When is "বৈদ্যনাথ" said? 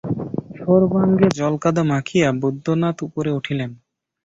2.41-2.97